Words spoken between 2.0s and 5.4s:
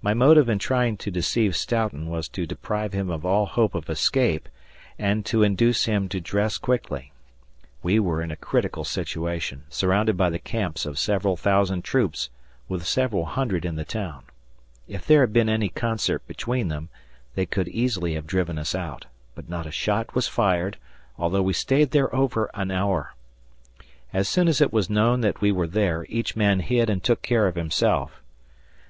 was to deprive him of all hope of escape and